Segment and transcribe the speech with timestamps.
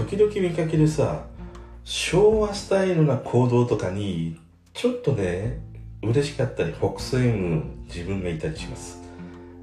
[0.00, 1.26] 時々見かけるさ
[1.84, 4.40] 昭和スタイルな行動とかに
[4.72, 5.60] ちょっとね
[6.00, 8.98] 嬉しかったり北西む自分がいたりします。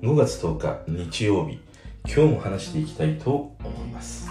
[0.04, 1.60] 5月10日日曜日。
[2.06, 4.30] 今日も話していきたいと思います。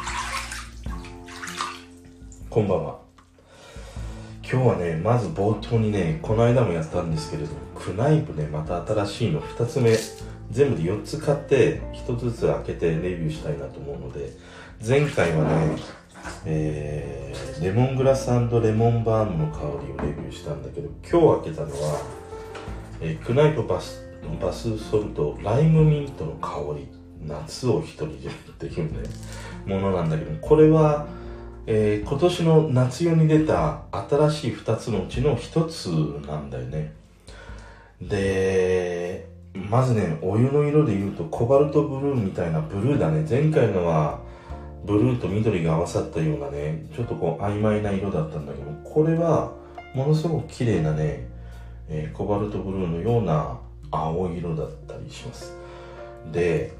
[2.48, 3.00] こんばんは。
[4.48, 9.96] 今日はねまず冒頭にねこの間もやったんですけれどクナイフねまた新しいの2つ目。
[10.50, 14.30] 全部で4つ買って1つずつ開けてレビューしたいなと思うので
[14.84, 15.96] 前回はね
[16.44, 18.36] えー、レモングラスレ
[18.72, 22.00] モンバームの香りをレビューしたんだけど今日開けたのは、
[23.00, 24.06] えー、クナイフバス
[24.40, 26.88] バスソルトライムミントの香り
[27.26, 29.08] 夏を一人でっていうね
[29.64, 31.06] ものなんだけどこれは、
[31.66, 36.92] えー、今年の夏用に出た新しい2つのうちの1つなんだよね。
[38.00, 43.24] でまずねお湯の色で言うとコバルトブルーみたいなブルーだね。
[43.28, 44.25] 前回のは
[44.86, 49.52] ブルーと緑が合わさったようなねちょっとこう曖昧な色だったんだけどこれは
[49.94, 51.28] ものすごく綺麗なね、
[51.88, 53.58] えー、コバルトブルーのような
[53.90, 55.52] 青色だったりします。
[56.32, 56.72] で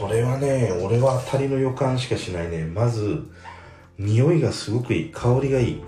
[0.00, 2.64] これはね俺は当たりの予感しかしないね。
[2.64, 3.22] まず
[3.98, 5.82] 匂いがすごくいい香りがいい。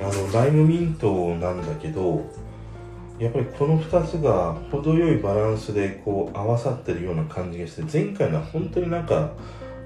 [0.00, 2.24] あのライムミントなんだけど
[3.18, 9.30] やっぱりこの2つが程よいバランスでこう合わさってるような感じがして前回のは本当になんか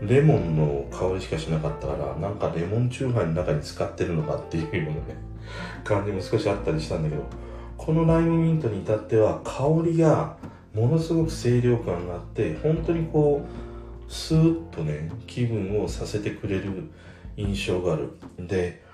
[0.03, 5.17] レモンの香りしかしなかったからなんかレモンチューハイの中に使ってるのかっていうようなね
[5.85, 7.23] 感じも少しあったりしたんだけど
[7.79, 10.37] このライムミントに至っては香りが
[10.75, 13.47] ものすごく清涼感があって本当にこ
[14.09, 16.91] うスーッとね気分をさせてくれる
[17.37, 18.11] 印象がある。
[18.39, 18.85] で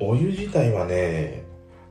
[0.00, 1.44] お湯自体はね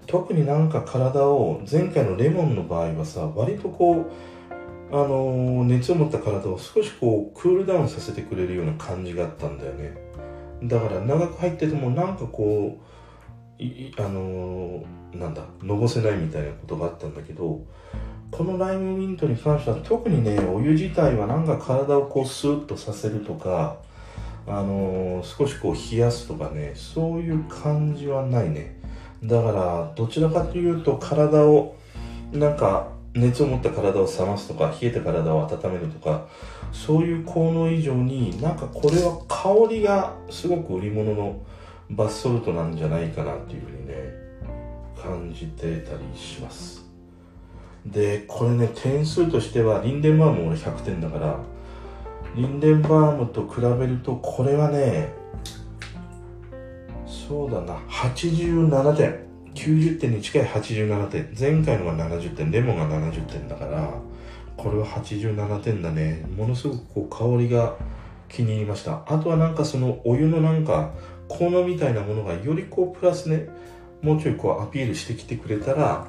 [0.08, 4.12] 特になんか体を前回のレモンの場合はさ割とこう
[4.94, 9.98] あの熱を持った体を少しこうクールダウンさせてくれるような感じがあったんだよね。
[10.62, 13.64] だから長く入っててもなんかこう
[13.98, 17.66] あのなんだのぼせないみたいなことがあったんだけど
[18.30, 23.78] このライムミントに関しては特にねお湯自体はなんか体をこうスーッとさせるとか
[24.46, 28.80] あの少しこう冷やすとかねそういう感じはないね。
[29.24, 31.76] だからどちらかというと体を
[32.32, 36.28] なんか熱を持った体を冷ますとか冷えた体を温めるとか
[36.72, 41.40] そういう効能以上になんかこれは香りがすごく売り物の
[41.92, 43.94] バスソルトなんじゃないかなっていうふうにね
[45.00, 46.84] 感じてたりします。
[47.86, 51.38] でこれね点数としてはリンデンバーム俺100点だから
[52.36, 55.14] リンデンバームと比べるとこれはね
[57.06, 59.33] そうだな87点。
[59.54, 61.36] 90点に近い87点。
[61.38, 63.94] 前回のが70点レモンが70点だから
[64.58, 66.26] これは87点だね。
[66.36, 67.76] ものすごくこう香りが
[68.30, 69.04] 気に入りました。
[69.08, 70.92] あとはなんかそのお湯のなんか
[71.28, 73.48] 効能みたいなものがよりこうプラスね
[74.02, 76.08] もうちょいこうアピールしてきてくれたら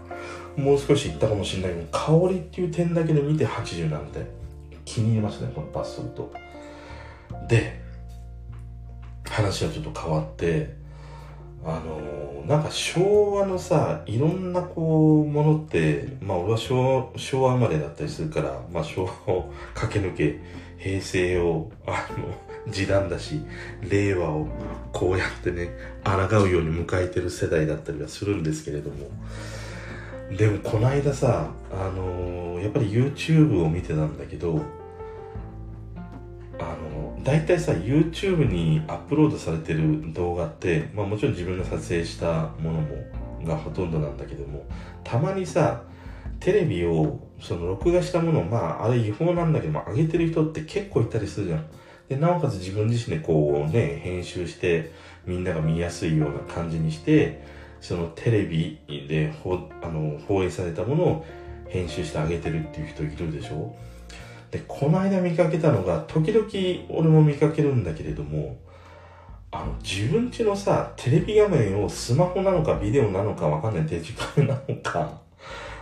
[0.56, 4.26] もう少しいったかもしれないけど香りっていう点だけで見て87点。
[4.84, 6.32] 気に入りましたねこのバスソルト。
[7.48, 7.80] で
[9.28, 10.76] 話はちょっと変わって
[11.64, 20.40] あのなんか昭和のさいろんなこうものってまあ俺は昭昭和生まれだったりするからまあ昭和を駆け抜け
[20.76, 23.40] 平成をあの時短だし
[23.88, 24.46] 令和を
[24.92, 25.70] こうやってね
[26.04, 29.08] 抗うように迎えてる世代だったりはするんですけれども。
[30.36, 34.62] でもこの間さあのやっぱり YouTube を見てたんだけど
[37.24, 42.96] 大体さ YouTube にアップロードされてる動画って、まあ、もちろん自分が撮影したものも
[43.44, 44.64] がほとんどなんだけども
[45.02, 45.82] たまにさ
[46.40, 51.66] テレビをその録画したものまああれ違法なんだけども上げてる人って結構いたりするじゃん。
[52.08, 54.92] でなおかつ自分自身でこうね編集して
[55.24, 57.42] みんなが見やすいような感じにして
[57.80, 61.26] そのテレビでほあの放映されたものを
[61.68, 63.74] 編集してあげてるっていう人いるでしょ？
[64.54, 66.46] で、この間見かけたのが、時々
[66.88, 68.56] 俺も見かけるんだけれども、
[69.50, 75.20] あの、自分家のさ、テレビ画面をスマホなのかビデオなのかわかんないデジカメなのか、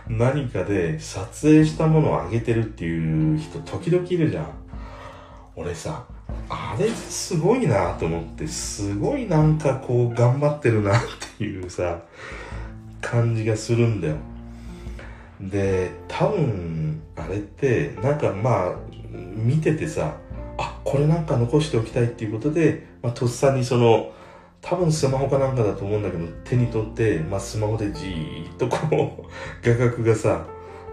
[0.07, 4.47] 何かで撮影したものを上げてるっていう人時々いるじゃん。
[5.55, 6.07] 俺さ、
[6.49, 11.01] あれすごいなと思って、すごいなんかこう頑張ってるなっ
[11.37, 12.01] ていうさ、
[13.01, 14.15] 感じがするんだよ。
[15.39, 18.75] で、多分、あれってなんかまあ
[19.11, 20.17] 見ててさ
[20.57, 24.11] あこれなんか残しておきたいっていうことで、まあ、とっさにその
[24.61, 29.27] 多分スマホかなんかだと思うんだけど手に取って、まあ、スマホでじーっとこう
[29.61, 30.45] 画角がさ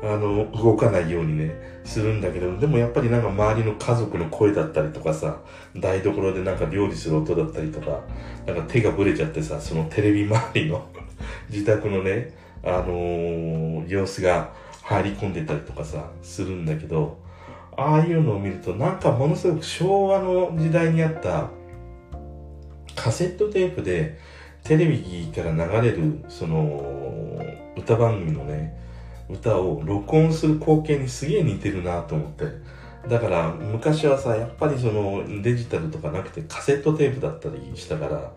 [0.03, 5.41] あの、動かないようにね、するんだけど、でもやっぱりなんか周りの家族の声だったりとかさ、
[5.77, 8.01] 台所でなんか料理する音だったりとか、
[8.47, 10.89] なんか手がブレちゃってさ、そのテレビ周りの
[11.51, 12.33] 自宅のね、
[12.65, 14.53] あのー、様子が
[14.91, 17.17] 入り込んでたりとかさ、するんだけど、
[17.77, 21.49] ああいうのを見るとなんかものすごく昭和の時代にあった
[22.97, 24.19] カセットテープで
[24.65, 27.41] テレビから流れるその
[27.77, 28.77] 歌番組のね
[29.31, 32.45] 歌を録音する光景にすげえ似てるなと思って。
[33.09, 38.33] だから昔はさやっぱりそのデジタルとかなくてカセットテープだったりしたから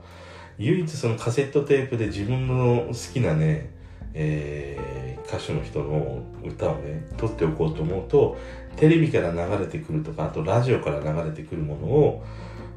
[0.57, 3.71] 唯一そのカセットテープで自分の好きなね、
[4.13, 8.37] えー、歌手の人の歌をね撮っておこうと思うと
[8.75, 12.23] テレビから流れてくるとかあとラジオから流れてくるものを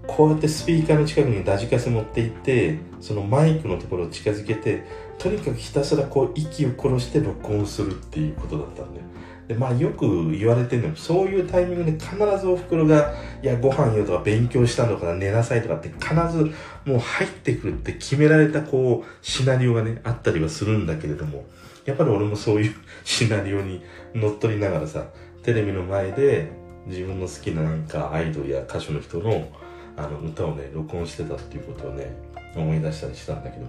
[0.06, 4.84] こうやってスピーカーの近くにラジカセ持っていってそのマイクのところを近づけて
[5.18, 9.06] とにかくひたすらこう息を殺して録音するっていうことだったんだよ
[9.48, 16.50] でまあよく言われてるのそういうタイミングで必ずおふくろが「いやご飯よ」とか「勉強したのから寝なさい」とかって必ず
[16.84, 21.44] もう入ってくるって決められたこうシナリオがねあったりはするんだけれども
[21.84, 23.82] やっぱり俺もそういう シナリオに
[24.14, 25.06] 乗っ取りながらさ
[25.42, 26.50] テレビの前で
[26.86, 29.48] 自分の好きななんかアイドルや歌手の人の
[29.96, 32.14] あの歌をね録音してたっていうことをね
[32.54, 33.66] 思い出したりしたんだけど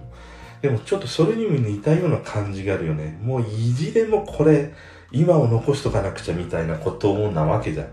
[0.60, 3.16] でもちょっとそれにも似たような感じがあるよね。
[3.22, 4.72] もう意地でもこれ
[5.10, 7.84] 今を残しとかなくちゃみたいなことなわけじゃ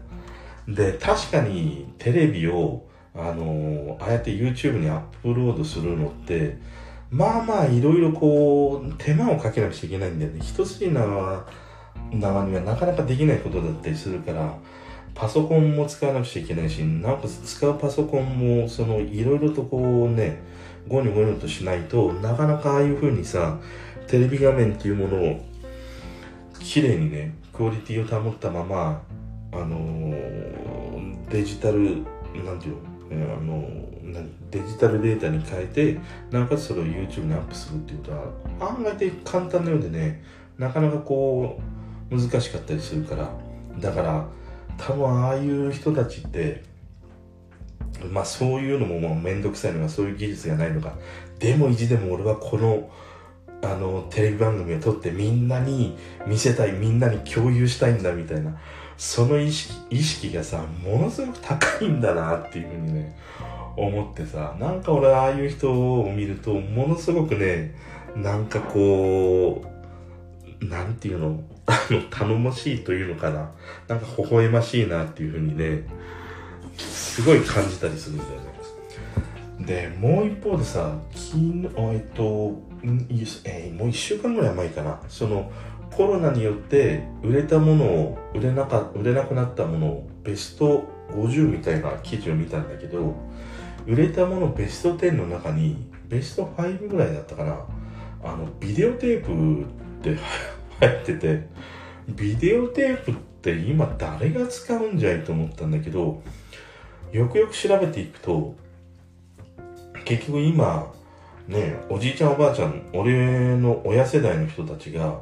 [0.68, 0.74] ん。
[0.74, 6.58] で確かにテレビをあのああやって YouTube にアップロードするのって
[7.12, 10.40] まあまあいろいろこう手間をかけなくちゃいけないんだよね。
[10.42, 11.46] 一筋縄
[12.12, 14.58] 縄にはなかなかできないことだったりするから
[15.16, 20.42] パソコンも使わなくちゃいけないし、なおかつ使うパソコンも、その、いろいろとこうね、
[20.90, 23.58] ゴニョゴニョとしないとなかなかああいう風にさ、
[24.08, 25.40] テレビ画面っていうものを、
[26.66, 29.02] 綺麗にね、クオリティを保ったまま、
[29.52, 32.04] あのー、デジタル、
[32.44, 32.80] なんていうの、
[33.12, 36.00] えー、あのー、デジタルデータに変えて、
[36.32, 40.24] なおかつそれを YouTube にアップするっていうことは、案外で簡単なようでね、
[40.58, 41.62] なかなかこ
[42.12, 43.30] う、難しかったりするから、
[43.80, 44.28] だから、
[44.80, 46.64] 多分ああいう人たちって
[48.12, 50.94] まあそういうのももうめんどくさいのがそういう技術がないのか。
[51.40, 52.90] でも意地でも俺はこの
[53.62, 55.98] あのテレビ番組を撮ってみんなに
[56.28, 58.58] 見せたいみんなに共有したいんだみたいな
[58.98, 63.18] その意識意識がさものすごく高いんだなっていうふうにね
[63.76, 67.76] 思ってさなんか俺ああいう人を見るとものすごくね
[68.16, 69.64] なんかこ
[70.62, 73.52] うなんていうのあの、頼もしいというのかな。
[73.88, 75.84] なんか微笑ましいなっていうふうにね、
[76.78, 78.46] すごい感じたりするんだよね。
[79.66, 82.62] で、もう一方でさ、昨日、えっと、
[83.46, 85.00] えー、もう一週間ぐらい前かな。
[85.08, 85.52] その、
[85.92, 93.16] コロナによって売れたものを、売れなか、売れなくなったものをベスト50みたいな記事を見たんだけど、
[93.88, 97.66] 売れたものベスト10の中に、ベスト5ぐらいだったかな。
[98.24, 100.20] あの、ビデオテープって
[100.80, 101.48] 入ってて、
[102.10, 106.22] ビデオテープって今誰が使うんじゃいと思ったんだけど、
[107.12, 108.56] よくよく調べていくと、
[110.04, 110.92] 結局今、
[111.48, 115.22] ねえ、おじいちゃんおばあちゃん、俺の親世代の人たちが、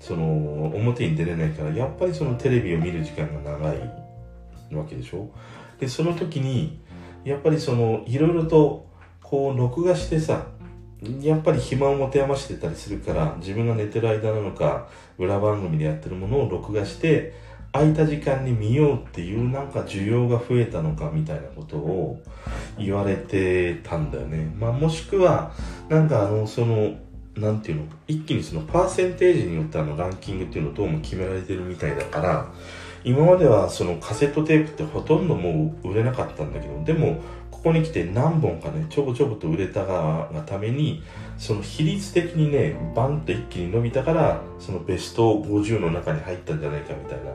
[0.00, 3.78] その、表に出れないから、やっぱりそのテレビを見る時間が長い
[4.74, 5.30] わけでしょ？
[5.80, 6.78] で、その時に、
[7.24, 8.86] やっぱりその、いろいろと、
[9.22, 10.46] こう、録画してさ、
[11.20, 14.86] やっぱり暇を持て余してたりするから自分が寝てる間なのか
[15.18, 17.34] 裏番組でやってるものを録画して
[17.72, 22.22] 空いた時間に見ようっていうなんか需要が増えたのかみたいなことを
[22.78, 24.54] 言われてたんだよね。
[24.58, 25.52] まあもしくは
[25.88, 26.94] なんかあのその
[27.34, 32.52] なんていうの一気にそのパーセンテージによってあのランキングっていうのをどうも決められてるみたいだから
[33.04, 37.20] 今まではそのカセットテープってほとんどもう売れなかったんだけどでも
[37.62, 41.00] ここに来て何本かねちょこちょこと売れたががために
[41.38, 47.30] その比率的にねバンと一気に伸びたからそのベスト50の中に入ったんじゃないかみたいな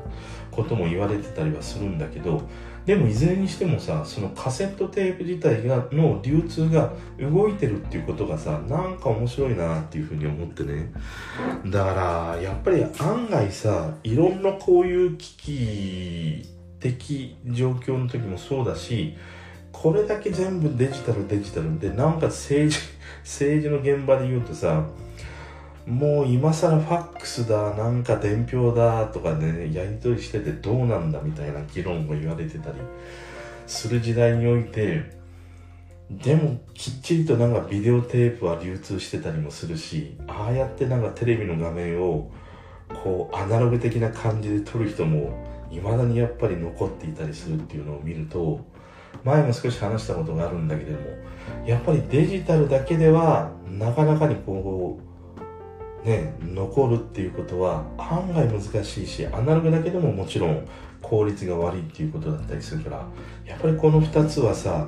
[0.51, 2.41] ことも言われてたりはするんだけど
[2.85, 10.91] でもいずれにしてもさそのカセットテープ自体がの流通が動いてるっていうことがさなんか面白いなっていうふうに思ってね。
[11.67, 16.45] だからやっぱり案外さいろんなこういう危機
[16.81, 19.15] 的状況の時もそうだし
[19.81, 22.79] これだけ全部デジタルデジタルでなおかつ政治
[23.23, 24.87] 政治の現場で言うとさ
[25.85, 32.75] もう今更ファックスだ、なんか伝票だとかね、やり取りしててどうなんだみたいな議論を言われてたり
[33.65, 35.09] する時代において、
[36.11, 42.29] でもきっちりとなんかビデオテープは流通してたりもするし、ああやってなんかテレビの画面を
[42.89, 48.59] こうアナログ的な感じで撮る人も未だにやっぱり残っていたりするっていうのを見ると
[49.23, 51.07] 前も少し話したことがあるんだけれども
[51.65, 54.99] やっぱりデジタルだけではなかなかにこ
[56.03, 60.67] うね残るっていうことは案外難しいしアナログだけでももちろん
[61.01, 63.05] 効率が悪いっていうことだったりするから
[63.45, 64.87] やっぱりこの2つはさ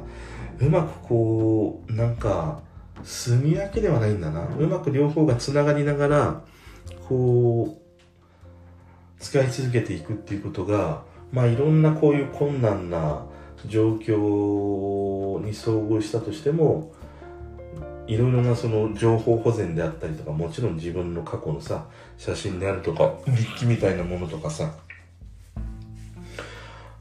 [0.59, 2.61] うまくこうなんか
[3.03, 4.45] 住み分けではないんだな。
[4.57, 6.41] うまく両方がつながりながら
[7.07, 13.25] こう使い続けていくっていうことがまあいろんなこういう困難な
[13.67, 16.93] 状況に遭遇したとしても
[18.07, 21.85] いろいろなその情報保全であったりとかもちろん自分の過去のさ
[22.17, 24.73] 写真であるとか日記みたいなものとかさ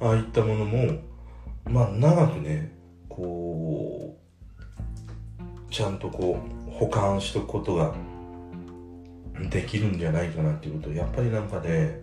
[0.00, 0.98] ああいったものも
[1.64, 2.72] まあ長くね
[3.08, 4.16] こ
[5.40, 6.38] うちゃんとこ
[6.68, 7.94] う保管しとくことが
[9.50, 12.02] できるんじゃないかなっていうことをやっぱりなんかね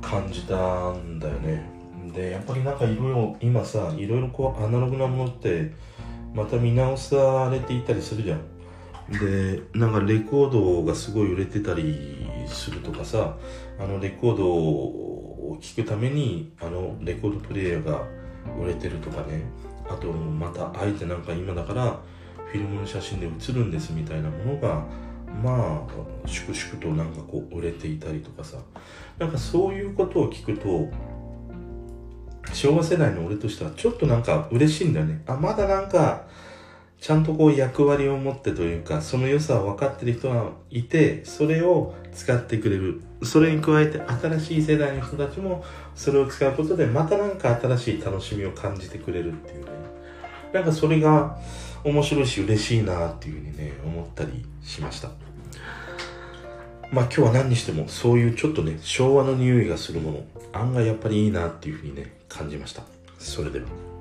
[0.00, 1.75] 感じたんだよね。
[2.16, 5.72] でやっぱりなんかいろいろ今さいろいろこうアナログなものって
[6.34, 8.40] また見直されていたりするじゃん。
[9.20, 13.36] でなんかレコードがすごい売れてたりするとかさ
[13.78, 18.02] あのレコードを聴くためにあのレコードプレーヤーが
[18.60, 19.42] 売れてるとかね。
[19.88, 22.00] あとまたあえてなんか今だから
[22.50, 24.84] フィルムの写真で写るんですみたいなものが
[25.44, 28.56] まあ粛々となんかこう売れていたりとかさ。
[29.18, 30.90] なんかそういうことを聞くと
[32.56, 35.22] 昭和世代の俺としてはちょっとなんか嬉しいんだよね。
[35.26, 36.24] あまだなんか
[36.98, 43.02] ちゃんとこう役割を持ってというかその良さを分かってる人がいてそれを使ってくれる。
[43.22, 49.70] それに加えて新しい世代の人たちもそれを使うことでまたなんか新しい楽しみを感じてくれるっていうね。
[50.52, 51.38] なんかそれが
[51.84, 55.10] 面白いし嬉しいなっていうふうにね思ったりしました。
[56.90, 62.82] まあ今日は何にしてもそういうちょっとね昭和の匂いがするもの案外やっぱりいいなっていうふうにね感じました。
[63.18, 63.95] それでは。